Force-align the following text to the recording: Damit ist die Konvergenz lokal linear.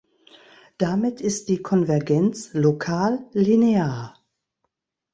Damit 0.79 1.21
ist 1.21 1.47
die 1.47 1.61
Konvergenz 1.61 2.55
lokal 2.55 3.23
linear. 3.33 4.15